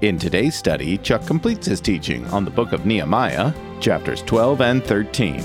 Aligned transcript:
In 0.00 0.16
today's 0.16 0.54
study, 0.54 0.96
Chuck 0.98 1.26
completes 1.26 1.66
his 1.66 1.80
teaching 1.80 2.24
on 2.28 2.44
the 2.44 2.52
book 2.52 2.72
of 2.72 2.86
Nehemiah, 2.86 3.52
chapters 3.80 4.22
12 4.22 4.60
and 4.60 4.84
13. 4.84 5.42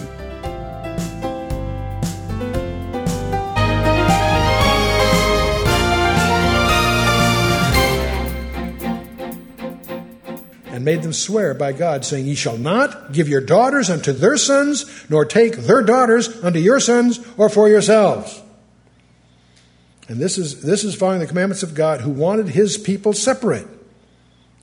and 10.67 10.84
made 10.84 11.04
them 11.04 11.13
swear 11.13 11.54
by 11.54 11.71
God, 11.71 12.04
saying, 12.04 12.26
Ye 12.26 12.35
shall 12.35 12.57
not 12.57 13.12
give 13.12 13.29
your 13.29 13.41
daughters 13.41 13.90
unto 13.90 14.12
their 14.12 14.38
sons, 14.38 14.85
nor 15.09 15.23
take 15.23 15.55
their 15.55 15.81
daughters 15.81 16.43
unto 16.43 16.59
your 16.59 16.79
sons, 16.79 17.20
or 17.38 17.48
for 17.48 17.70
yourselves. 17.70 18.41
And 20.07 20.20
this 20.20 20.38
is, 20.38 20.62
this 20.62 20.84
is 20.84 20.93
following 20.93 21.21
the 21.21 21.27
commandments 21.27 21.63
of 21.63 21.73
God, 21.73 22.01
who 22.01 22.09
wanted 22.12 22.49
his 22.49 22.77
people 22.77 23.13
separate. 23.13 23.67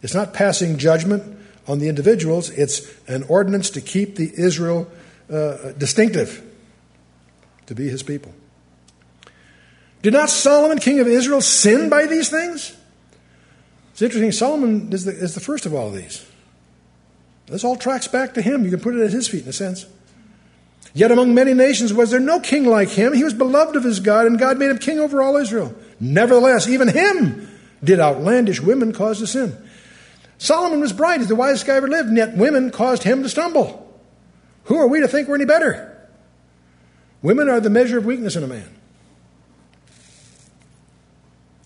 It's 0.03 0.15
not 0.15 0.33
passing 0.33 0.79
judgment 0.79 1.39
on 1.67 1.79
the 1.79 1.89
individuals, 1.89 2.51
it's 2.51 2.91
an 3.07 3.23
ordinance 3.25 3.71
to 3.71 3.81
keep 3.81 4.17
the 4.17 4.33
Israel 4.37 4.91
uh, 5.31 5.73
distinctive, 5.73 6.43
to 7.67 7.75
be 7.75 7.89
his 7.89 8.03
people. 8.03 8.35
Did 10.03 10.15
not 10.15 10.31
Solomon, 10.31 10.79
king 10.79 10.99
of 10.99 11.07
Israel, 11.07 11.41
sin 11.41 11.89
by 11.89 12.07
these 12.07 12.31
things? 12.31 12.77
It's 13.93 14.03
interesting, 14.03 14.33
Solomon 14.33 14.93
is 14.93 15.05
the, 15.05 15.13
is 15.13 15.35
the 15.35 15.41
first 15.41 15.67
of 15.67 15.75
all 15.75 15.89
of 15.89 15.95
these. 15.95 16.27
This 17.47 17.65
all 17.65 17.77
tracks 17.77 18.09
back 18.09 18.35
to 18.35 18.43
him. 18.43 18.65
You 18.65 18.71
can 18.71 18.81
put 18.81 18.95
it 18.95 19.05
at 19.05 19.11
his 19.11 19.29
feet 19.29 19.43
in 19.43 19.49
a 19.49 19.53
sense. 19.53 19.85
Yet 20.95 21.11
among 21.11 21.35
many 21.35 21.53
nations 21.53 21.93
was 21.93 22.11
there 22.11 22.21
no 22.21 22.41
king 22.41 22.65
like 22.65 22.89
him. 22.89 23.13
He 23.13 23.25
was 23.25 23.35
beloved 23.35 23.77
of 23.77 23.85
his 23.85 24.01
God, 24.01 24.27
and 24.27 24.39
God 24.39 24.59
made 24.59 24.71
him 24.71 24.79
king 24.79 24.99
over 24.99 25.21
all 25.21 25.37
Israel. 25.37 25.75
Nevertheless, 26.01 26.69
even 26.69 26.89
him 26.89 27.49
did 27.83 28.01
outlandish 28.01 28.61
women 28.61 28.93
cause 28.93 29.19
to 29.19 29.27
sin. 29.27 29.57
Solomon 30.41 30.81
was 30.81 30.95
bright, 30.95 31.21
he's 31.21 31.29
the 31.29 31.37
wisest 31.37 31.67
guy 31.67 31.75
ever 31.75 31.87
lived, 31.87 32.09
and 32.09 32.17
yet 32.17 32.35
women 32.35 32.71
caused 32.71 33.03
him 33.03 33.23
to 33.23 33.29
stumble. 33.29 33.87
Who 34.65 34.79
are 34.79 34.89
we 34.89 35.01
to 35.01 35.07
think 35.07 35.29
we're 35.29 35.35
any 35.35 35.45
better? 35.45 36.09
Women 37.21 37.51
are 37.51 37.61
the 37.61 37.69
measure 37.69 37.99
of 37.99 38.07
weakness 38.07 38.37
in 38.37 38.43
a 38.43 38.47
man. 38.47 38.69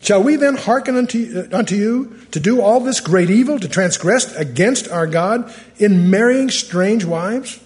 Shall 0.00 0.24
we 0.24 0.34
then 0.34 0.56
hearken 0.56 0.96
unto, 0.96 1.46
uh, 1.52 1.56
unto 1.56 1.76
you 1.76 2.18
to 2.32 2.40
do 2.40 2.60
all 2.60 2.80
this 2.80 3.00
great 3.00 3.30
evil, 3.30 3.60
to 3.60 3.68
transgress 3.68 4.34
against 4.34 4.88
our 4.88 5.06
God 5.06 5.54
in 5.76 6.10
marrying 6.10 6.50
strange 6.50 7.04
wives? 7.04 7.60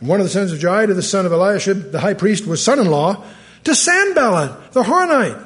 And 0.00 0.10
one 0.10 0.20
of 0.20 0.26
the 0.26 0.30
sons 0.30 0.52
of 0.52 0.58
Joiada, 0.58 0.94
the 0.94 1.00
son 1.00 1.24
of 1.24 1.32
Eliashib, 1.32 1.90
the 1.90 2.00
high 2.00 2.12
priest, 2.12 2.46
was 2.46 2.62
son 2.62 2.78
in 2.78 2.90
law 2.90 3.24
to 3.64 3.74
Sanballat, 3.74 4.72
the 4.72 4.82
Horonite. 4.82 5.45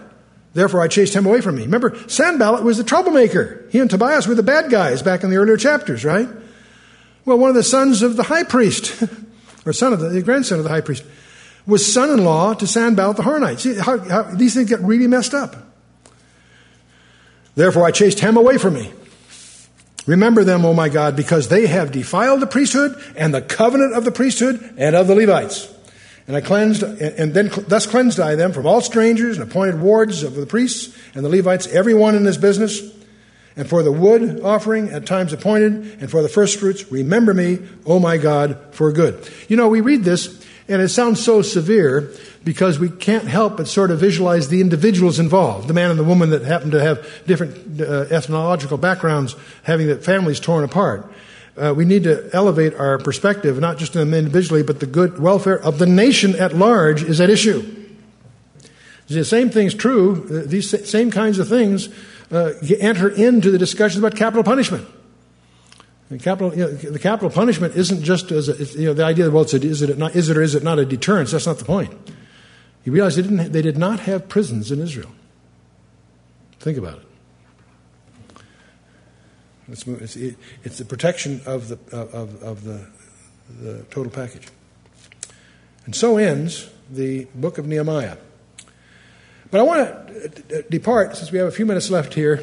Therefore 0.52 0.82
I 0.82 0.88
chased 0.88 1.14
him 1.14 1.26
away 1.26 1.40
from 1.40 1.56
me. 1.56 1.62
Remember, 1.62 1.96
Sanballat 2.08 2.64
was 2.64 2.78
the 2.78 2.84
troublemaker. 2.84 3.64
He 3.70 3.78
and 3.78 3.88
Tobias 3.88 4.26
were 4.26 4.34
the 4.34 4.42
bad 4.42 4.70
guys 4.70 5.02
back 5.02 5.22
in 5.22 5.30
the 5.30 5.36
earlier 5.36 5.56
chapters, 5.56 6.04
right? 6.04 6.28
Well, 7.24 7.38
one 7.38 7.50
of 7.50 7.54
the 7.56 7.62
sons 7.62 8.02
of 8.02 8.16
the 8.16 8.24
high 8.24 8.44
priest, 8.44 9.02
or 9.66 9.72
son 9.72 9.92
of 9.92 10.00
the, 10.00 10.08
the 10.08 10.22
grandson 10.22 10.58
of 10.58 10.64
the 10.64 10.70
high 10.70 10.80
priest, 10.80 11.04
was 11.66 11.92
son 11.92 12.10
in 12.10 12.24
law 12.24 12.54
to 12.54 12.66
Sanballat 12.66 13.16
the 13.16 13.22
Horonite. 13.22 13.60
See 13.60 13.74
how, 13.74 13.98
how 13.98 14.22
these 14.34 14.54
things 14.54 14.68
get 14.68 14.80
really 14.80 15.06
messed 15.06 15.34
up. 15.34 15.56
Therefore, 17.54 17.84
I 17.84 17.90
chased 17.90 18.20
him 18.20 18.36
away 18.36 18.58
from 18.58 18.74
me. 18.74 18.92
Remember 20.06 20.44
them, 20.44 20.64
O 20.64 20.72
my 20.72 20.88
God, 20.88 21.14
because 21.14 21.48
they 21.48 21.66
have 21.66 21.92
defiled 21.92 22.40
the 22.40 22.46
priesthood 22.46 23.00
and 23.16 23.34
the 23.34 23.42
covenant 23.42 23.94
of 23.94 24.04
the 24.04 24.10
priesthood 24.10 24.74
and 24.76 24.96
of 24.96 25.06
the 25.06 25.14
Levites. 25.14 25.72
And 26.26 26.36
I 26.36 26.40
cleansed, 26.40 26.82
and 26.82 27.34
then 27.34 27.50
thus 27.66 27.86
cleansed 27.86 28.20
I 28.20 28.36
them 28.36 28.52
from 28.52 28.66
all 28.66 28.80
strangers 28.80 29.36
and 29.36 29.48
appointed 29.48 29.80
wards 29.80 30.22
of 30.22 30.34
the 30.34 30.46
priests 30.46 30.96
and 31.14 31.24
the 31.24 31.28
Levites, 31.28 31.66
every 31.68 31.94
one 31.94 32.14
in 32.14 32.24
his 32.24 32.38
business. 32.38 32.80
And 33.56 33.68
for 33.68 33.82
the 33.82 33.90
wood 33.90 34.40
offering 34.42 34.90
at 34.90 35.06
times 35.06 35.32
appointed, 35.32 36.00
and 36.00 36.10
for 36.10 36.22
the 36.22 36.28
first 36.28 36.60
fruits, 36.60 36.90
remember 36.92 37.34
me, 37.34 37.58
O 37.84 37.98
my 37.98 38.16
God, 38.16 38.58
for 38.70 38.92
good. 38.92 39.28
You 39.48 39.56
know, 39.56 39.68
we 39.68 39.80
read 39.80 40.04
this, 40.04 40.46
and 40.68 40.80
it 40.80 40.88
sounds 40.90 41.22
so 41.22 41.42
severe, 41.42 42.12
because 42.44 42.78
we 42.78 42.88
can't 42.88 43.26
help 43.26 43.56
but 43.56 43.66
sort 43.68 43.90
of 43.90 43.98
visualize 43.98 44.48
the 44.48 44.60
individuals 44.60 45.18
involved 45.18 45.68
the 45.68 45.74
man 45.74 45.90
and 45.90 45.98
the 45.98 46.04
woman 46.04 46.30
that 46.30 46.42
happen 46.42 46.70
to 46.70 46.80
have 46.80 47.06
different 47.26 47.80
uh, 47.80 48.06
ethnological 48.10 48.78
backgrounds, 48.78 49.34
having 49.64 49.88
their 49.88 49.96
families 49.96 50.40
torn 50.40 50.64
apart. 50.64 51.12
Uh, 51.60 51.74
we 51.74 51.84
need 51.84 52.04
to 52.04 52.30
elevate 52.32 52.74
our 52.74 52.96
perspective, 52.96 53.60
not 53.60 53.76
just 53.76 53.92
them 53.92 54.14
individually, 54.14 54.62
but 54.62 54.80
the 54.80 54.86
good 54.86 55.18
welfare 55.18 55.60
of 55.60 55.78
the 55.78 55.84
nation 55.84 56.34
at 56.36 56.56
large 56.56 57.02
is 57.02 57.20
at 57.20 57.28
issue. 57.28 57.60
The 59.08 59.24
same 59.24 59.50
thing's 59.50 59.74
true, 59.74 60.24
uh, 60.24 60.48
these 60.48 60.88
same 60.88 61.10
kinds 61.10 61.38
of 61.38 61.48
things 61.48 61.90
uh, 62.30 62.52
enter 62.78 63.10
into 63.10 63.50
the 63.50 63.58
discussions 63.58 64.02
about 64.02 64.16
capital 64.16 64.42
punishment. 64.42 64.88
The 66.10 66.18
capital, 66.18 66.54
you 66.56 66.64
know, 66.64 66.72
the 66.72 66.98
capital 66.98 67.28
punishment 67.28 67.76
isn't 67.76 68.02
just 68.02 68.32
as 68.32 68.48
a, 68.48 68.78
you 68.80 68.86
know, 68.86 68.94
the 68.94 69.04
idea 69.04 69.26
that, 69.26 69.30
well, 69.30 69.44
a, 69.44 69.56
is, 69.56 69.82
it 69.82 69.98
not, 69.98 70.16
is 70.16 70.30
it 70.30 70.36
or 70.38 70.42
is 70.42 70.54
it 70.54 70.62
not 70.62 70.78
a 70.78 70.86
deterrence? 70.86 71.32
That's 71.32 71.46
not 71.46 71.58
the 71.58 71.66
point. 71.66 71.92
You 72.84 72.92
realize 72.92 73.16
they, 73.16 73.22
didn't, 73.22 73.52
they 73.52 73.62
did 73.62 73.76
not 73.76 74.00
have 74.00 74.28
prisons 74.28 74.72
in 74.72 74.80
Israel. 74.80 75.10
Think 76.58 76.78
about 76.78 76.98
it. 76.98 77.09
It's, 79.70 79.86
it's, 79.86 80.36
it's 80.64 80.78
the 80.78 80.84
protection 80.84 81.40
of, 81.46 81.68
the, 81.68 81.78
of, 81.96 82.42
of 82.42 82.64
the, 82.64 82.86
the 83.60 83.82
total 83.90 84.10
package. 84.10 84.48
And 85.86 85.94
so 85.94 86.16
ends 86.16 86.68
the 86.90 87.26
book 87.34 87.58
of 87.58 87.66
Nehemiah. 87.66 88.16
But 89.50 89.60
I 89.60 89.62
want 89.62 90.08
to 90.08 90.62
depart, 90.70 91.16
since 91.16 91.32
we 91.32 91.38
have 91.38 91.48
a 91.48 91.52
few 91.52 91.66
minutes 91.66 91.90
left 91.90 92.14
here, 92.14 92.42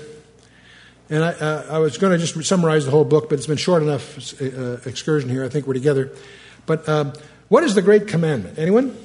and 1.09 1.23
I, 1.23 1.29
uh, 1.29 1.65
I 1.69 1.79
was 1.79 1.97
going 1.97 2.11
to 2.11 2.17
just 2.17 2.43
summarize 2.45 2.83
the 2.83 2.91
whole 2.91 3.05
book, 3.05 3.29
but 3.29 3.37
it's 3.37 3.47
been 3.47 3.57
short 3.57 3.81
enough 3.81 4.41
uh, 4.41 4.77
excursion 4.85 5.29
here. 5.29 5.45
I 5.45 5.49
think 5.49 5.65
we're 5.67 5.73
together. 5.73 6.11
But 6.65 6.87
um, 6.89 7.13
what 7.47 7.63
is 7.63 7.75
the 7.75 7.81
great 7.81 8.07
commandment? 8.07 8.59
Anyone? 8.59 8.97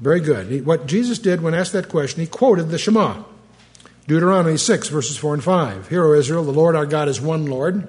Very 0.00 0.20
good. 0.20 0.66
What 0.66 0.86
Jesus 0.86 1.18
did 1.18 1.42
when 1.42 1.54
asked 1.54 1.72
that 1.72 1.88
question, 1.88 2.20
he 2.20 2.26
quoted 2.26 2.68
the 2.68 2.78
Shema. 2.78 3.22
Deuteronomy 4.10 4.56
6, 4.56 4.88
verses 4.88 5.16
4 5.16 5.34
and 5.34 5.44
5. 5.44 5.88
Hear, 5.88 6.04
O 6.04 6.14
Israel, 6.14 6.42
the 6.42 6.50
Lord 6.50 6.74
our 6.74 6.84
God 6.84 7.06
is 7.06 7.20
one 7.20 7.46
Lord, 7.46 7.86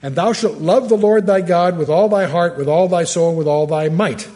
and 0.00 0.16
thou 0.16 0.32
shalt 0.32 0.56
love 0.56 0.88
the 0.88 0.96
Lord 0.96 1.26
thy 1.26 1.42
God 1.42 1.76
with 1.76 1.90
all 1.90 2.08
thy 2.08 2.24
heart, 2.24 2.56
with 2.56 2.68
all 2.68 2.88
thy 2.88 3.04
soul, 3.04 3.36
with 3.36 3.46
all 3.46 3.66
thy 3.66 3.90
might. 3.90 4.30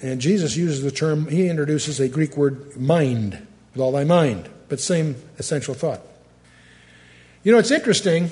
And 0.00 0.20
Jesus 0.20 0.56
uses 0.56 0.84
the 0.84 0.92
term, 0.92 1.26
he 1.26 1.48
introduces 1.48 1.98
a 1.98 2.08
Greek 2.08 2.36
word, 2.36 2.76
mind, 2.76 3.44
with 3.72 3.82
all 3.82 3.90
thy 3.90 4.04
mind, 4.04 4.48
but 4.68 4.78
same 4.78 5.16
essential 5.40 5.74
thought. 5.74 6.00
You 7.42 7.50
know, 7.50 7.58
it's 7.58 7.72
interesting, 7.72 8.30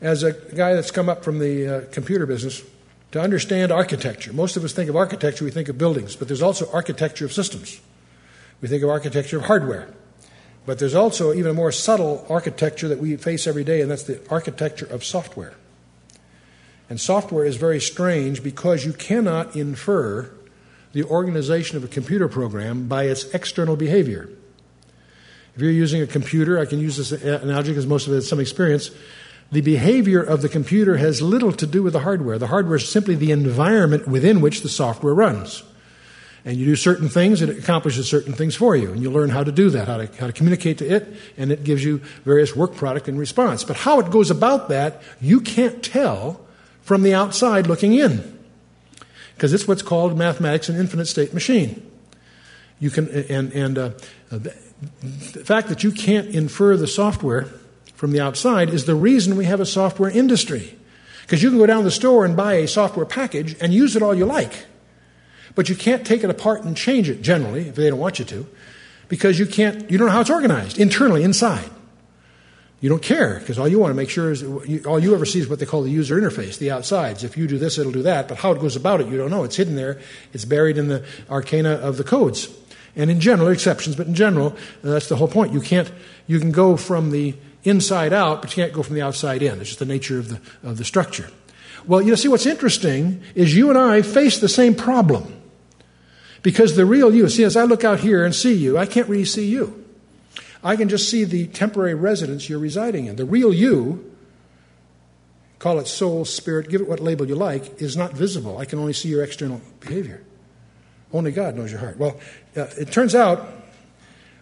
as 0.00 0.22
a 0.22 0.32
guy 0.32 0.72
that's 0.72 0.90
come 0.90 1.10
up 1.10 1.22
from 1.24 1.40
the 1.40 1.68
uh, 1.68 1.80
computer 1.92 2.24
business, 2.24 2.62
to 3.10 3.20
understand 3.20 3.70
architecture. 3.70 4.32
Most 4.32 4.56
of 4.56 4.64
us 4.64 4.72
think 4.72 4.88
of 4.88 4.96
architecture, 4.96 5.44
we 5.44 5.50
think 5.50 5.68
of 5.68 5.76
buildings, 5.76 6.16
but 6.16 6.26
there's 6.26 6.40
also 6.40 6.72
architecture 6.72 7.26
of 7.26 7.34
systems. 7.34 7.82
We 8.62 8.68
think 8.68 8.82
of 8.82 8.88
architecture 8.88 9.36
of 9.36 9.44
hardware. 9.44 9.92
But 10.64 10.78
there's 10.78 10.94
also 10.94 11.32
even 11.32 11.50
a 11.50 11.54
more 11.54 11.72
subtle 11.72 12.24
architecture 12.28 12.88
that 12.88 12.98
we 12.98 13.16
face 13.16 13.46
every 13.46 13.64
day, 13.64 13.80
and 13.80 13.90
that's 13.90 14.04
the 14.04 14.20
architecture 14.30 14.86
of 14.86 15.04
software. 15.04 15.54
And 16.88 17.00
software 17.00 17.44
is 17.44 17.56
very 17.56 17.80
strange 17.80 18.42
because 18.42 18.84
you 18.84 18.92
cannot 18.92 19.56
infer 19.56 20.30
the 20.92 21.04
organization 21.04 21.76
of 21.76 21.84
a 21.84 21.88
computer 21.88 22.28
program 22.28 22.86
by 22.86 23.04
its 23.04 23.24
external 23.34 23.76
behavior. 23.76 24.28
If 25.54 25.62
you're 25.62 25.70
using 25.70 26.02
a 26.02 26.06
computer, 26.06 26.58
I 26.58 26.66
can 26.66 26.80
use 26.80 26.96
this 26.96 27.12
analogy 27.12 27.70
because 27.70 27.86
most 27.86 28.06
of 28.06 28.12
it 28.12 28.16
has 28.16 28.28
some 28.28 28.40
experience 28.40 28.90
the 29.52 29.60
behavior 29.60 30.22
of 30.22 30.40
the 30.40 30.48
computer 30.48 30.96
has 30.96 31.20
little 31.20 31.52
to 31.52 31.66
do 31.66 31.82
with 31.82 31.92
the 31.92 32.00
hardware. 32.00 32.38
The 32.38 32.46
hardware 32.46 32.76
is 32.76 32.88
simply 32.88 33.14
the 33.14 33.32
environment 33.32 34.08
within 34.08 34.40
which 34.40 34.62
the 34.62 34.70
software 34.70 35.14
runs. 35.14 35.62
And 36.44 36.56
you 36.56 36.66
do 36.66 36.74
certain 36.74 37.08
things, 37.08 37.40
and 37.40 37.52
it 37.52 37.58
accomplishes 37.58 38.08
certain 38.08 38.32
things 38.32 38.56
for 38.56 38.74
you. 38.74 38.90
And 38.90 39.00
you 39.00 39.10
learn 39.10 39.30
how 39.30 39.44
to 39.44 39.52
do 39.52 39.70
that, 39.70 39.86
how 39.86 39.98
to, 39.98 40.06
how 40.18 40.26
to 40.26 40.32
communicate 40.32 40.78
to 40.78 40.86
it, 40.86 41.06
and 41.36 41.52
it 41.52 41.62
gives 41.62 41.84
you 41.84 41.98
various 42.24 42.56
work 42.56 42.74
product 42.74 43.08
in 43.08 43.16
response. 43.16 43.62
But 43.62 43.76
how 43.76 44.00
it 44.00 44.10
goes 44.10 44.30
about 44.30 44.68
that, 44.68 45.02
you 45.20 45.40
can't 45.40 45.82
tell 45.84 46.40
from 46.82 47.02
the 47.02 47.14
outside 47.14 47.68
looking 47.68 47.94
in. 47.94 48.38
Because 49.34 49.52
it's 49.52 49.68
what's 49.68 49.82
called 49.82 50.18
mathematics 50.18 50.68
an 50.68 50.76
infinite 50.76 51.06
state 51.06 51.32
machine. 51.32 51.88
You 52.80 52.90
can, 52.90 53.08
and, 53.08 53.52
and 53.52 53.78
uh, 53.78 53.90
the 54.30 54.50
fact 55.44 55.68
that 55.68 55.84
you 55.84 55.92
can't 55.92 56.28
infer 56.28 56.76
the 56.76 56.88
software 56.88 57.44
from 57.94 58.10
the 58.10 58.20
outside 58.20 58.70
is 58.70 58.86
the 58.86 58.96
reason 58.96 59.36
we 59.36 59.44
have 59.44 59.60
a 59.60 59.66
software 59.66 60.10
industry. 60.10 60.76
Because 61.22 61.40
you 61.40 61.50
can 61.50 61.58
go 61.58 61.66
down 61.66 61.78
to 61.78 61.84
the 61.84 61.92
store 61.92 62.24
and 62.24 62.36
buy 62.36 62.54
a 62.54 62.66
software 62.66 63.06
package 63.06 63.56
and 63.60 63.72
use 63.72 63.94
it 63.94 64.02
all 64.02 64.12
you 64.12 64.24
like. 64.24 64.66
But 65.54 65.68
you 65.68 65.74
can't 65.76 66.06
take 66.06 66.24
it 66.24 66.30
apart 66.30 66.64
and 66.64 66.76
change 66.76 67.08
it 67.08 67.22
generally, 67.22 67.68
if 67.68 67.74
they 67.74 67.90
don't 67.90 67.98
want 67.98 68.18
you 68.18 68.24
to, 68.26 68.46
because 69.08 69.38
you 69.38 69.46
can't, 69.46 69.90
you 69.90 69.98
don't 69.98 70.06
know 70.06 70.12
how 70.12 70.20
it's 70.20 70.30
organized 70.30 70.78
internally, 70.78 71.22
inside. 71.22 71.68
You 72.82 72.88
don't 72.88 73.02
care 73.02 73.38
because 73.38 73.60
all 73.60 73.68
you 73.68 73.78
want 73.78 73.92
to 73.92 73.94
make 73.94 74.10
sure 74.10 74.32
is 74.32 74.42
all 74.86 74.98
you 74.98 75.14
ever 75.14 75.24
see 75.24 75.38
is 75.38 75.48
what 75.48 75.60
they 75.60 75.66
call 75.66 75.82
the 75.82 75.90
user 75.90 76.20
interface, 76.20 76.58
the 76.58 76.72
outsides. 76.72 77.22
If 77.22 77.36
you 77.36 77.46
do 77.46 77.56
this, 77.56 77.78
it'll 77.78 77.92
do 77.92 78.02
that. 78.02 78.26
But 78.26 78.38
how 78.38 78.50
it 78.50 78.60
goes 78.60 78.74
about 78.74 79.00
it, 79.00 79.06
you 79.06 79.16
don't 79.16 79.30
know. 79.30 79.44
It's 79.44 79.54
hidden 79.54 79.76
there. 79.76 80.00
It's 80.32 80.44
buried 80.44 80.76
in 80.76 80.88
the 80.88 81.04
arcana 81.30 81.74
of 81.74 81.96
the 81.96 82.02
codes. 82.02 82.48
And 82.96 83.08
in 83.08 83.20
general, 83.20 83.50
exceptions, 83.50 83.94
but 83.94 84.08
in 84.08 84.16
general, 84.16 84.48
uh, 84.82 84.90
that's 84.90 85.08
the 85.08 85.14
whole 85.14 85.28
point. 85.28 85.52
You 85.52 85.60
can't. 85.60 85.90
You 86.26 86.40
can 86.40 86.50
go 86.50 86.76
from 86.76 87.12
the 87.12 87.34
inside 87.62 88.12
out, 88.12 88.42
but 88.42 88.50
you 88.50 88.64
can't 88.64 88.74
go 88.74 88.82
from 88.82 88.96
the 88.96 89.02
outside 89.02 89.42
in. 89.42 89.60
It's 89.60 89.68
just 89.68 89.78
the 89.78 89.84
nature 89.84 90.18
of 90.18 90.28
the 90.28 90.40
of 90.68 90.76
the 90.76 90.84
structure. 90.84 91.30
Well, 91.86 92.02
you 92.02 92.16
see, 92.16 92.28
what's 92.28 92.46
interesting 92.46 93.22
is 93.36 93.54
you 93.54 93.68
and 93.68 93.78
I 93.78 94.02
face 94.02 94.40
the 94.40 94.48
same 94.48 94.74
problem 94.74 95.41
because 96.42 96.76
the 96.76 96.84
real 96.84 97.14
you. 97.14 97.28
See, 97.28 97.44
as 97.44 97.56
I 97.56 97.64
look 97.64 97.84
out 97.84 98.00
here 98.00 98.24
and 98.24 98.34
see 98.34 98.54
you, 98.54 98.76
I 98.76 98.86
can't 98.86 99.08
really 99.08 99.24
see 99.24 99.46
you. 99.46 99.84
I 100.64 100.76
can 100.76 100.88
just 100.88 101.08
see 101.08 101.24
the 101.24 101.46
temporary 101.48 101.94
residence 101.94 102.48
you're 102.48 102.58
residing 102.58 103.06
in. 103.06 103.16
The 103.16 103.24
real 103.24 103.52
you, 103.52 104.12
call 105.58 105.78
it 105.80 105.88
soul, 105.88 106.24
spirit, 106.24 106.68
give 106.68 106.80
it 106.80 106.88
what 106.88 107.00
label 107.00 107.26
you 107.26 107.34
like, 107.34 107.80
is 107.80 107.96
not 107.96 108.12
visible. 108.12 108.58
I 108.58 108.64
can 108.64 108.78
only 108.78 108.92
see 108.92 109.08
your 109.08 109.24
external 109.24 109.60
behavior. 109.80 110.22
Only 111.12 111.32
God 111.32 111.56
knows 111.56 111.70
your 111.70 111.80
heart. 111.80 111.98
Well, 111.98 112.18
uh, 112.56 112.66
it 112.78 112.92
turns 112.92 113.14
out, 113.14 113.46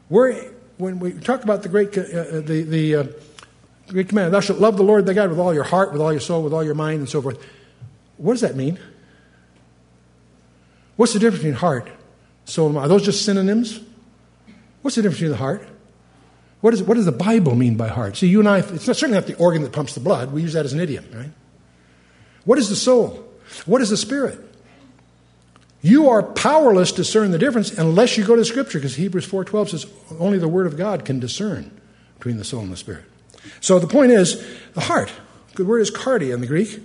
we're, 0.09 0.35
when 0.77 0.99
we 0.99 1.13
talk 1.13 1.43
about 1.43 1.63
the 1.63 1.69
great, 1.69 1.97
uh, 1.97 2.03
uh, 2.03 2.41
the, 2.41 2.63
the 2.63 2.95
uh, 2.97 3.05
great 3.89 4.09
command, 4.09 4.33
thou 4.33 4.41
shalt 4.41 4.61
love 4.61 4.77
the 4.77 4.85
Lord 4.85 5.07
thy 5.07 5.15
God 5.15 5.31
with 5.31 5.39
all 5.39 5.55
your 5.55 5.65
heart, 5.65 5.93
with 5.93 6.01
all 6.01 6.13
your 6.13 6.21
soul, 6.21 6.43
with 6.43 6.53
all 6.53 6.63
your 6.63 6.75
mind, 6.75 7.01
and 7.01 7.09
so 7.09 7.21
forth. 7.23 7.45
What 8.19 8.35
does 8.35 8.43
that 8.43 8.57
mean? 8.57 8.79
What's 11.01 11.15
the 11.15 11.19
difference 11.19 11.39
between 11.39 11.55
heart, 11.55 11.89
soul, 12.45 12.67
and 12.67 12.75
mind? 12.75 12.85
Are 12.85 12.89
those 12.91 13.07
just 13.07 13.25
synonyms? 13.25 13.81
What's 14.83 14.97
the 14.97 15.01
difference 15.01 15.21
between 15.21 15.31
the 15.31 15.39
heart? 15.39 15.67
What, 16.61 16.75
is, 16.75 16.83
what 16.83 16.97
does 16.97 17.07
the 17.07 17.11
Bible 17.11 17.55
mean 17.55 17.77
by 17.77 17.89
heart? 17.89 18.19
See, 18.19 18.27
you 18.27 18.39
and 18.39 18.47
I, 18.47 18.59
it's 18.59 18.87
not, 18.87 18.97
certainly 18.97 19.15
not 19.15 19.27
the 19.27 19.35
organ 19.37 19.63
that 19.63 19.73
pumps 19.73 19.95
the 19.95 20.01
blood. 20.01 20.31
We 20.31 20.43
use 20.43 20.53
that 20.53 20.67
as 20.67 20.75
an 20.75 20.79
idiom, 20.79 21.07
right? 21.15 21.31
What 22.45 22.59
is 22.59 22.69
the 22.69 22.77
soul? 22.77 23.27
What 23.65 23.81
is 23.81 23.89
the 23.89 23.97
spirit? 23.97 24.41
You 25.81 26.11
are 26.11 26.23
powerless 26.23 26.91
to 26.91 26.97
discern 26.97 27.31
the 27.31 27.39
difference 27.39 27.73
unless 27.79 28.19
you 28.19 28.25
go 28.27 28.37
to 28.37 28.45
Scripture, 28.45 28.77
because 28.77 28.97
Hebrews 28.97 29.27
4.12 29.27 29.69
says 29.71 29.87
only 30.19 30.37
the 30.37 30.49
Word 30.49 30.67
of 30.67 30.77
God 30.77 31.07
can 31.07 31.19
discern 31.19 31.71
between 32.19 32.37
the 32.37 32.45
soul 32.45 32.61
and 32.61 32.71
the 32.71 32.77
spirit. 32.77 33.07
So 33.63 33.79
the 33.79 33.87
point 33.87 34.13
is, 34.13 34.47
the 34.75 34.83
heart. 34.83 35.11
The 35.55 35.65
word 35.65 35.81
is 35.81 35.91
cardia 35.91 36.35
in 36.35 36.43
the 36.43 36.47
Greek. 36.47 36.79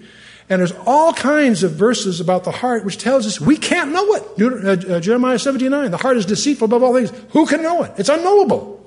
And 0.50 0.60
there's 0.60 0.74
all 0.86 1.12
kinds 1.12 1.64
of 1.64 1.72
verses 1.72 2.20
about 2.20 2.44
the 2.44 2.52
heart 2.52 2.86
which 2.86 2.98
tells 2.98 3.26
us 3.26 3.42
we 3.42 3.58
can't 3.58 3.92
know 3.92 4.14
it. 4.14 4.88
Uh, 4.90 4.96
uh, 4.96 5.00
Jeremiah 5.00 5.40
79, 5.40 5.90
the 5.90 5.98
heart 5.98 6.18
is 6.18 6.26
deceitful 6.26 6.66
above 6.66 6.84
all 6.84 6.94
things. 6.94 7.12
Who 7.32 7.48
can 7.48 7.64
know 7.64 7.84
it? 7.84 7.94
It's 7.98 8.10
unknowable. 8.10 8.86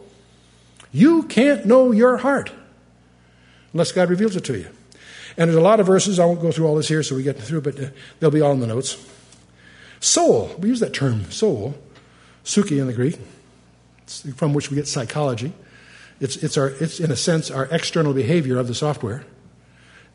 You 0.93 1.25
can't 1.25 1.66
know 1.66 1.90
your 1.90 2.19
heart 2.19 2.52
unless 3.72 3.93
God 3.93 4.08
reveals 4.08 4.37
it 4.37 4.44
to 4.44 4.58
you. 4.58 4.69
And 5.37 5.49
there's 5.49 5.56
a 5.56 5.62
lot 5.62 5.81
of 5.81 5.87
verses. 5.87 6.19
I 6.19 6.25
won't 6.25 6.40
go 6.40 6.50
through 6.52 6.66
all 6.66 6.76
this 6.76 6.88
here 6.88 7.02
so 7.02 7.16
we 7.16 7.22
get 7.22 7.38
through, 7.38 7.60
but 7.60 7.78
uh, 7.78 7.87
they'll 8.19 8.31
be 8.31 8.40
all 8.40 8.52
in 8.52 8.60
the 8.60 8.66
notes. 8.66 9.05
Soul, 10.00 10.55
we 10.58 10.69
use 10.69 10.81
that 10.81 10.94
term, 10.94 11.31
soul, 11.31 11.75
psyche 12.44 12.78
in 12.78 12.87
the 12.87 12.93
Greek, 12.93 13.19
from 14.37 14.55
which 14.55 14.70
we 14.70 14.76
get 14.76 14.87
psychology. 14.87 15.52
It's, 16.20 16.37
it's, 16.37 16.56
our, 16.56 16.69
it's, 16.69 16.99
in 16.99 17.10
a 17.10 17.16
sense, 17.16 17.50
our 17.50 17.66
external 17.66 18.14
behavior 18.14 18.58
of 18.58 18.69
the 18.69 18.75
software. 18.75 19.25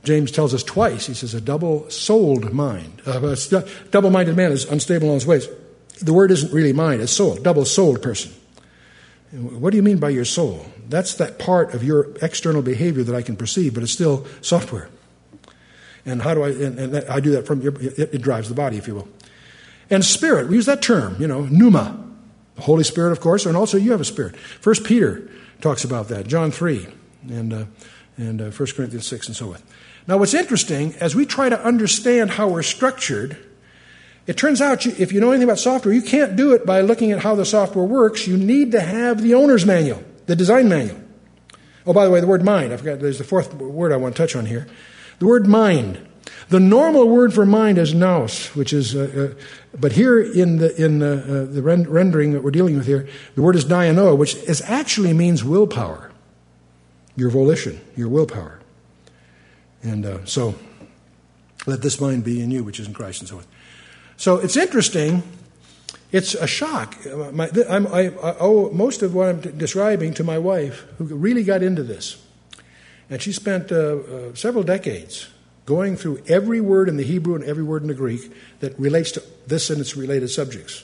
James 0.04 0.32
tells 0.32 0.54
us 0.54 0.64
twice, 0.64 1.08
he 1.08 1.14
says, 1.14 1.34
a 1.34 1.42
double 1.42 1.90
souled 1.90 2.52
mind. 2.54 3.02
Uh, 3.08 3.36
a 3.36 3.66
double 3.90 4.10
minded 4.10 4.36
man 4.36 4.52
is 4.52 4.66
unstable 4.66 5.08
in 5.10 5.14
his 5.14 5.26
ways. 5.26 5.48
The 6.02 6.14
word 6.14 6.32
isn't 6.32 6.52
really 6.52 6.74
mind, 6.74 7.02
it's 7.02 7.12
soul, 7.12 7.36
double 7.36 7.66
souled 7.66 8.02
person. 8.02 8.34
What 9.32 9.72
do 9.72 9.78
you 9.78 9.84
mean 9.84 9.98
by 9.98 10.10
your 10.10 10.26
soul? 10.26 10.66
That's 10.90 11.16
that 11.16 11.40
part 11.40 11.74
of 11.74 11.84
your 11.84 12.16
external 12.22 12.62
behavior 12.62 13.04
that 13.04 13.16
I 13.16 13.22
can 13.22 13.36
perceive, 13.36 13.74
but 13.74 13.82
it's 13.82 13.92
still 13.92 14.28
software. 14.42 14.90
And 16.06 16.22
how 16.22 16.34
do 16.34 16.44
I, 16.44 16.50
and, 16.50 16.78
and 16.78 16.96
I 17.10 17.20
do 17.20 17.32
that 17.32 17.48
from, 17.48 17.62
your, 17.62 17.74
it, 17.82 18.14
it 18.14 18.22
drives 18.22 18.50
the 18.50 18.56
body, 18.56 18.78
if 18.78 18.88
you 18.88 18.96
will. 18.96 19.08
And 19.90 20.04
spirit, 20.04 20.50
we 20.50 20.56
use 20.56 20.66
that 20.66 20.82
term, 20.82 21.20
you 21.20 21.28
know, 21.28 21.46
pneuma. 21.46 22.00
The 22.56 22.62
Holy 22.62 22.84
Spirit, 22.84 23.12
of 23.12 23.22
course, 23.22 23.46
and 23.46 23.58
also 23.58 23.78
you 23.78 23.92
have 23.92 24.02
a 24.02 24.06
spirit. 24.06 24.36
First 24.38 24.84
Peter 24.84 25.28
talks 25.62 25.84
about 25.84 26.10
that, 26.10 26.28
John 26.28 26.52
3, 26.52 26.88
and, 27.30 27.54
uh, 27.54 27.66
and 28.18 28.42
uh, 28.42 28.52
1 28.52 28.54
Corinthians 28.76 29.08
6, 29.08 29.28
and 29.28 29.36
so 29.36 29.48
forth. 29.48 29.64
Now, 30.08 30.18
what's 30.18 30.34
interesting, 30.34 30.94
as 31.00 31.16
we 31.16 31.26
try 31.26 31.50
to 31.50 31.60
understand 31.60 32.32
how 32.32 32.50
we're 32.50 32.64
structured, 32.64 33.38
it 34.26 34.38
turns 34.38 34.62
out, 34.62 34.86
if 34.86 35.12
you 35.12 35.20
know 35.20 35.32
anything 35.32 35.50
about 35.50 35.60
software, 35.60 35.94
you 35.94 36.02
can't 36.02 36.36
do 36.36 36.54
it 36.54 36.66
by 36.66 36.82
looking 36.82 37.12
at 37.12 37.20
how 37.20 37.36
the 37.36 37.46
software 37.46 37.86
works. 37.86 38.28
You 38.28 38.38
need 38.38 38.72
to 38.72 38.82
have 38.82 39.22
the 39.22 39.34
owner's 39.34 39.66
manual, 39.66 40.04
the 40.28 40.36
design 40.36 40.70
manual. 40.70 41.00
Oh, 41.86 41.94
by 41.94 42.06
the 42.06 42.12
way, 42.12 42.22
the 42.22 42.28
word 42.28 42.44
mind, 42.44 42.72
I 42.72 42.78
forgot, 42.78 43.00
there's 43.00 43.18
the 43.18 43.26
fourth 43.26 43.54
word 43.54 43.92
I 43.92 43.98
want 43.98 44.16
to 44.16 44.22
touch 44.22 44.36
on 44.36 44.46
here. 44.46 44.68
The 45.20 45.26
word 45.26 45.48
mind. 45.48 46.08
The 46.50 46.60
normal 46.60 47.10
word 47.10 47.34
for 47.34 47.46
mind 47.46 47.78
is 47.78 47.94
nous, 47.94 48.48
which 48.56 48.72
is, 48.72 48.96
uh, 48.96 49.34
uh, 49.34 49.42
but 49.78 49.94
here 49.94 50.22
in 50.22 50.58
the, 50.58 50.74
in 50.82 51.02
uh, 51.02 51.06
uh 51.06 51.46
the 51.46 51.62
rendering 51.62 52.32
that 52.32 52.44
we're 52.44 52.52
dealing 52.52 52.78
with 52.78 52.86
here, 52.86 53.08
the 53.36 53.42
word 53.42 53.56
is 53.56 53.66
dianoia, 53.66 54.18
which 54.18 54.36
is 54.36 54.62
actually 54.62 55.14
means 55.14 55.44
willpower, 55.44 56.12
your 57.16 57.30
volition, 57.30 57.80
your 57.96 58.10
willpower. 58.10 58.60
And 59.82 60.06
uh, 60.06 60.26
so, 60.26 60.56
let 61.66 61.82
this 61.82 62.00
mind 62.00 62.24
be 62.24 62.42
in 62.42 62.52
you, 62.52 62.64
which 62.64 62.80
is 62.80 62.88
in 62.88 62.94
Christ, 62.94 63.22
and 63.22 63.30
so 63.30 63.38
on. 63.38 63.44
So 64.18 64.38
it's 64.38 64.58
interesting. 64.58 65.24
It's 66.12 66.36
a 66.36 66.48
shock. 66.48 66.96
My, 67.32 67.50
I, 67.70 68.08
I 68.08 68.36
owe 68.40 68.70
most 68.72 69.02
of 69.02 69.16
what 69.16 69.30
I'm 69.30 69.42
describing 69.58 70.14
to 70.16 70.24
my 70.24 70.38
wife, 70.38 70.86
who 70.98 71.06
really 71.06 71.44
got 71.44 71.64
into 71.64 71.84
this. 71.84 72.24
And 73.10 73.22
she 73.22 73.32
spent 73.32 73.72
uh, 73.72 73.76
uh, 73.76 74.36
several 74.36 74.64
decades 74.64 75.28
going 75.66 75.96
through 75.96 76.22
every 76.28 76.62
word 76.62 76.90
in 76.90 76.98
the 76.98 77.04
Hebrew 77.04 77.36
and 77.36 77.44
every 77.44 77.64
word 77.64 77.82
in 77.82 77.88
the 77.88 77.94
Greek 77.94 78.32
that 78.60 78.78
relates 78.80 79.12
to 79.14 79.24
this 79.48 79.70
and 79.70 79.80
its 79.80 79.96
related 79.96 80.30
subjects, 80.30 80.84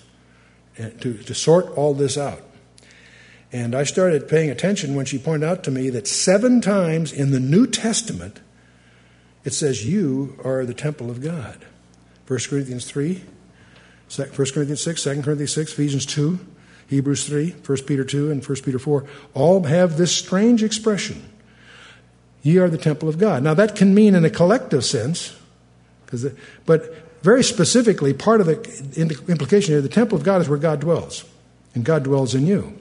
and 0.77 0.99
to, 1.01 1.13
to 1.13 1.35
sort 1.35 1.69
all 1.77 1.93
this 1.93 2.17
out. 2.17 2.41
And 3.51 3.73
I 3.73 3.83
started 3.83 4.27
paying 4.27 4.49
attention 4.49 4.95
when 4.95 5.05
she 5.05 5.17
pointed 5.17 5.47
out 5.47 5.63
to 5.63 5.71
me 5.71 5.89
that 5.89 6.07
seven 6.07 6.61
times 6.61 7.11
in 7.11 7.31
the 7.31 7.39
New 7.39 7.65
Testament 7.65 8.41
it 9.43 9.53
says, 9.53 9.85
You 9.85 10.37
are 10.43 10.65
the 10.65 10.73
temple 10.73 11.09
of 11.09 11.21
God. 11.21 11.65
1 12.27 12.39
Corinthians 12.47 12.85
3, 12.85 13.23
1 14.15 14.29
Corinthians 14.29 14.81
6, 14.81 15.03
2 15.03 15.21
Corinthians 15.21 15.53
6, 15.53 15.73
Ephesians 15.73 16.05
2, 16.05 16.39
Hebrews 16.87 17.25
3, 17.25 17.51
1 17.65 17.77
Peter 17.85 18.03
2, 18.03 18.31
and 18.31 18.45
1 18.45 18.55
Peter 18.63 18.79
4 18.79 19.05
all 19.33 19.63
have 19.63 19.97
this 19.97 20.15
strange 20.15 20.63
expression 20.63 21.23
Ye 22.41 22.57
are 22.57 22.69
the 22.69 22.77
temple 22.77 23.09
of 23.09 23.17
God. 23.17 23.43
Now, 23.43 23.53
that 23.53 23.75
can 23.75 23.93
mean 23.93 24.15
in 24.15 24.23
a 24.23 24.29
collective 24.29 24.85
sense, 24.85 25.35
but 26.65 26.81
very 27.21 27.43
specifically, 27.43 28.13
part 28.13 28.39
of 28.39 28.47
the 28.47 29.21
implication 29.27 29.73
here 29.73 29.81
the 29.81 29.89
temple 29.89 30.17
of 30.17 30.23
God 30.23 30.41
is 30.41 30.47
where 30.47 30.57
God 30.57 30.79
dwells, 30.79 31.25
and 31.75 31.83
God 31.83 32.03
dwells 32.03 32.33
in 32.33 32.47
you. 32.47 32.77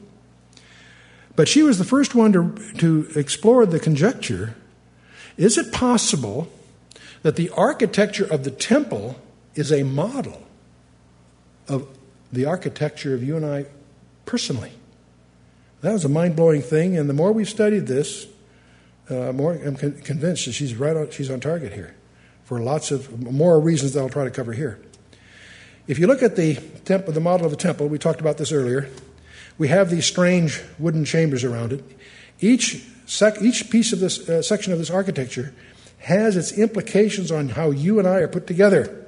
But 1.39 1.47
she 1.47 1.63
was 1.63 1.79
the 1.79 1.85
first 1.85 2.17
one 2.17 2.33
to, 2.33 2.53
to 2.79 3.07
explore 3.15 3.65
the 3.65 3.79
conjecture 3.79 4.57
is 5.37 5.57
it 5.57 5.73
possible 5.73 6.51
that 7.23 7.37
the 7.37 7.49
architecture 7.51 8.25
of 8.25 8.43
the 8.43 8.51
temple 8.51 9.15
is 9.55 9.71
a 9.71 9.85
model 9.85 10.43
of 11.69 11.87
the 12.33 12.45
architecture 12.45 13.15
of 13.15 13.23
you 13.23 13.37
and 13.37 13.47
I 13.47 13.67
personally. 14.27 14.73
That 15.83 15.93
was 15.93 16.05
a 16.05 16.09
mind 16.09 16.35
blowing 16.35 16.61
thing, 16.61 16.99
and 16.99 17.09
the 17.09 17.15
more 17.15 17.31
we've 17.31 17.49
studied 17.49 17.87
this, 17.87 18.27
uh, 19.09 19.31
more 19.31 19.53
I'm 19.53 19.77
con- 19.77 19.93
convinced 20.03 20.47
that 20.47 20.55
she's 20.55 20.75
right 20.75 20.97
on, 20.97 21.11
she's 21.11 21.31
on 21.31 21.39
target 21.39 21.73
here 21.73 21.95
for 22.47 22.59
lots 22.59 22.91
of 22.91 23.33
more 23.33 23.61
reasons 23.61 23.93
that 23.93 24.01
I'll 24.01 24.09
try 24.09 24.25
to 24.25 24.33
cover 24.33 24.55
here. 24.55 24.81
If 25.87 26.01
you 26.01 26.09
look 26.09 26.25
at 26.25 26.35
the 26.35 26.57
temple, 26.85 27.13
the 27.13 27.21
model 27.21 27.47
of 27.47 27.53
the 27.53 27.57
temple, 27.57 27.87
we 27.87 27.97
talked 27.97 28.21
about 28.21 28.39
this 28.39 28.51
earlier. 28.51 28.91
We 29.59 29.69
have 29.69 29.91
these 29.91 30.07
strange 30.07 30.63
wooden 30.79 31.05
chambers 31.05 31.45
around 31.45 31.73
it. 31.73 31.85
Each 32.41 32.85
sec- 33.07 33.43
each 33.43 33.71
piece 33.71 33.93
of 33.93 34.01
this 34.01 34.29
uh, 34.29 34.41
section 34.43 34.73
of 34.73 34.79
this 34.79 34.91
architecture 34.91 35.53
has 35.99 36.37
its 36.37 36.53
implications 36.53 37.33
on 37.33 37.51
how 37.51 37.71
you 37.71 37.99
and 37.99 38.07
I 38.07 38.19
are 38.19 38.29
put 38.29 38.47
together. 38.47 39.05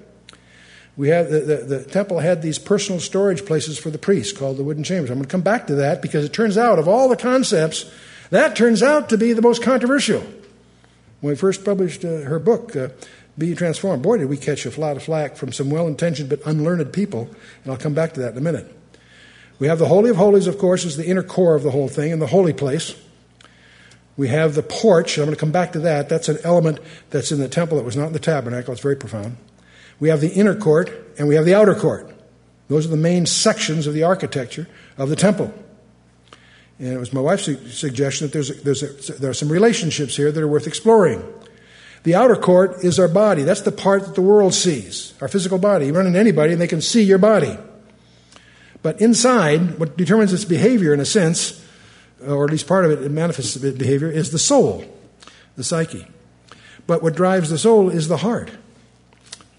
We 0.97 1.09
have 1.09 1.31
the, 1.31 1.41
the, 1.41 1.57
the, 1.57 1.85
temple 1.85 2.19
had 2.19 2.43
these 2.43 2.59
personal 2.59 3.01
storage 3.01 3.47
places 3.47 3.79
for 3.79 3.91
the 3.91 3.99
priests 3.99 4.37
called 4.37 4.57
the 4.57 4.65
wooden 4.65 4.85
chambers. 4.85 5.11
I'm 5.11 5.19
going 5.19 5.27
to 5.27 5.31
come 5.31 5.41
back 5.41 5.69
to 5.69 5.77
that 5.77 6.03
because 6.03 6.25
it 6.25 6.33
turns 6.33 6.59
out 6.59 6.79
of 6.79 6.89
all 6.89 7.09
the 7.09 7.17
concepts, 7.17 7.91
that 8.31 8.57
turns 8.57 8.83
out 8.83 9.09
to 9.11 9.17
be 9.17 9.33
the 9.33 9.41
most 9.41 9.63
controversial. 9.63 10.21
When 11.21 11.33
we 11.33 11.37
first 11.37 11.65
published 11.65 12.05
uh, 12.05 12.23
her 12.23 12.39
book, 12.39 12.75
uh, 12.75 12.89
Be 13.39 13.55
Transformed, 13.55 14.03
boy, 14.03 14.19
did 14.19 14.29
we 14.29 14.37
catch 14.37 14.67
a 14.67 14.81
lot 14.81 14.97
of 14.97 15.03
flack 15.03 15.37
from 15.37 15.53
some 15.53 15.71
well 15.71 15.87
intentioned 15.87 16.29
but 16.29 16.45
unlearned 16.45 16.93
people, 16.93 17.31
and 17.63 17.73
I'll 17.73 17.79
come 17.79 17.95
back 17.95 18.15
to 18.15 18.21
that 18.21 18.33
in 18.33 18.39
a 18.39 18.43
minute. 18.43 18.80
We 19.61 19.69
have 19.69 19.79
the 19.79 19.87
Holy 19.87 20.11
of 20.11 20.17
Holies, 20.17 20.49
of 20.49 20.59
course, 20.59 20.85
is 20.85 20.97
the 20.97 21.07
inner 21.07 21.23
core 21.23 21.55
of 21.55 21.63
the 21.63 21.71
whole 21.71 21.87
thing, 21.87 22.13
and 22.13 22.21
the 22.21 22.27
holy 22.27 22.55
place. 22.55 22.97
We 24.17 24.29
have 24.29 24.55
the 24.55 24.63
porch. 24.63 25.19
I'm 25.19 25.27
going 25.27 25.37
to 25.37 25.41
come 25.41 25.53
back 25.53 25.73
to 25.73 25.81
that. 25.81 26.09
That's 26.09 26.29
an 26.29 26.39
element 26.45 26.81
that's 27.11 27.31
in 27.31 27.39
the 27.39 27.49
temple 27.49 27.77
that 27.77 27.85
was 27.85 27.97
not 27.97 28.09
in 28.09 28.13
the 28.13 28.19
tabernacle. 28.19 28.73
It's 28.73 28.83
very 28.83 28.97
profound. 28.97 29.37
We 29.99 30.09
have 30.09 30.21
the 30.21 30.33
inner 30.33 30.55
court 30.55 30.91
and 31.19 31.29
we 31.29 31.37
have 31.37 31.45
the 31.45 31.55
outer 31.55 31.75
court. 31.75 32.11
Those 32.69 32.87
are 32.87 32.91
the 32.91 32.97
main 32.97 33.27
sections 33.27 33.87
of 33.87 33.95
the 33.95 34.03
architecture 34.03 34.67
of 34.99 35.09
the 35.09 35.17
temple. 35.17 35.55
And 36.79 36.89
it 36.89 36.99
was 36.99 37.13
my 37.13 37.21
wife's 37.21 37.45
suggestion 37.75 38.27
that 38.27 38.33
there's 38.33 38.51
a, 38.51 38.55
there's 38.55 39.11
a, 39.11 39.13
there 39.15 39.31
are 39.31 39.35
some 39.35 39.51
relationships 39.51 40.17
here 40.17 40.33
that 40.33 40.43
are 40.43 40.49
worth 40.49 40.67
exploring. 40.67 41.23
The 42.03 42.15
outer 42.15 42.37
court 42.37 42.83
is 42.83 42.99
our 42.99 43.09
body. 43.09 43.43
That's 43.43 43.63
the 43.63 43.73
part 43.73 44.07
that 44.07 44.15
the 44.15 44.23
world 44.23 44.55
sees, 44.55 45.15
our 45.21 45.29
physical 45.29 45.59
body. 45.59 45.87
You 45.87 45.93
run 45.93 46.07
into 46.07 46.19
anybody 46.19 46.53
and 46.53 46.61
they 46.61 46.69
can 46.69 46.81
see 46.81 47.03
your 47.03 47.19
body. 47.19 47.59
But 48.83 49.01
inside, 49.01 49.79
what 49.79 49.97
determines 49.97 50.33
its 50.33 50.45
behavior, 50.45 50.95
in 50.95 51.01
a 51.01 51.05
sense, 51.05 51.65
uh, 52.27 52.35
or 52.35 52.45
at 52.45 52.51
least 52.51 52.67
part 52.67 52.85
of 52.85 52.91
it, 52.91 53.03
it 53.03 53.11
manifests 53.11 53.57
its 53.57 53.79
behavior, 53.79 54.11
is 54.11 54.31
the 54.31 54.39
soul, 54.39 54.85
the 55.57 55.65
psyche. 55.65 56.07
But 56.87 57.03
what 57.03 57.15
drives 57.15 57.51
the 57.51 57.59
soul 57.59 57.91
is 57.91 58.09
the 58.09 58.19
heart. 58.19 58.51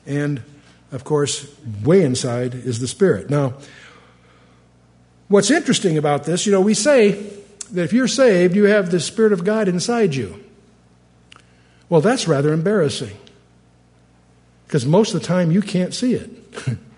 And, 0.05 0.41
of 0.91 1.03
course, 1.03 1.47
way 1.83 2.03
inside 2.03 2.55
is 2.55 2.79
the 2.79 2.87
spirit. 2.87 3.29
Now, 3.29 3.53
what's 5.27 5.51
interesting 5.51 5.97
about 5.97 6.23
this, 6.23 6.45
you 6.45 6.51
know, 6.51 6.61
we 6.61 6.73
say 6.73 7.11
that 7.71 7.83
if 7.83 7.93
you're 7.93 8.07
saved, 8.07 8.55
you 8.55 8.65
have 8.65 8.91
the 8.91 8.99
Spirit 8.99 9.33
of 9.33 9.43
God 9.43 9.67
inside 9.67 10.13
you. 10.13 10.43
Well, 11.89 12.01
that's 12.01 12.27
rather 12.27 12.53
embarrassing. 12.53 13.15
Because 14.67 14.85
most 14.85 15.13
of 15.13 15.21
the 15.21 15.27
time 15.27 15.51
you 15.51 15.61
can't 15.61 15.93
see 15.93 16.13
it. 16.13 16.29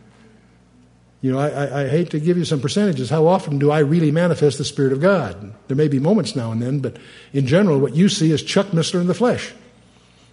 You 1.24 1.32
know, 1.32 1.40
I, 1.40 1.84
I, 1.84 1.88
hate 1.88 2.10
to 2.10 2.20
give 2.20 2.38
you 2.38 2.44
some 2.44 2.60
percentages. 2.60 3.10
How 3.10 3.28
often 3.28 3.58
do 3.58 3.72
I 3.72 3.80
really 3.80 4.12
manifest 4.12 4.58
the 4.58 4.66
Spirit 4.66 4.92
of 4.92 5.00
God? 5.00 5.54
There 5.70 5.78
may 5.78 5.88
be 5.88 5.98
moments 5.98 6.36
now 6.36 6.52
and 6.52 6.62
then, 6.62 6.80
but 6.80 6.98
in 7.32 7.48
general, 7.48 7.80
what 7.80 7.96
you 7.96 8.10
see 8.10 8.34
is 8.34 8.44
Chuck 8.44 8.68
Missler 8.68 9.00
in 9.00 9.08
the 9.08 9.14
flesh 9.14 9.54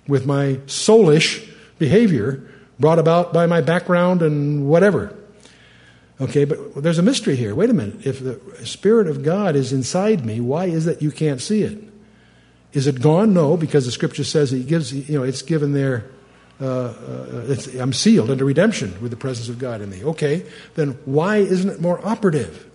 with 0.09 0.27
my 0.27 0.59
soulish 0.67 1.49
behavior 1.79 2.45
brought 2.81 2.99
about 2.99 3.33
by 3.33 3.47
my 3.47 3.61
background 3.61 4.21
and 4.21 4.69
whatever. 4.69 5.17
Okay, 6.21 6.45
but 6.45 6.83
there's 6.83 6.99
a 6.99 7.05
mystery 7.05 7.37
here. 7.37 7.55
Wait 7.55 7.71
a 7.71 7.73
minute. 7.73 8.05
If 8.05 8.19
the 8.19 8.41
Spirit 8.67 9.07
of 9.07 9.23
God 9.23 9.55
is 9.55 9.73
inside 9.73 10.27
me, 10.27 10.41
why 10.41 10.65
is 10.65 10.89
it 10.89 11.01
you 11.01 11.13
can't 11.13 11.41
see 11.41 11.63
it? 11.63 11.79
Is 12.73 12.89
it 12.89 13.01
gone? 13.01 13.33
No, 13.33 13.57
because 13.57 13.87
the 13.87 13.93
Scripture 13.93 14.25
says 14.25 14.51
He 14.51 14.65
gives. 14.65 14.93
You 14.93 15.21
know, 15.21 15.23
it's 15.23 15.43
given 15.43 15.73
there 15.73 16.11
uh, 16.61 16.65
uh, 16.65 17.57
I'm 17.81 17.93
sealed 17.93 18.31
under 18.31 18.45
redemption 18.45 18.95
with 19.01 19.11
the 19.11 19.17
presence 19.17 19.49
of 19.49 19.59
God 19.59 19.81
in 19.81 19.91
me. 19.91 20.05
Okay, 20.05 20.45
then 20.75 20.99
why 21.05 21.39
isn't 21.39 21.71
it 21.71 21.81
more 21.81 22.05
operative? 22.07 22.70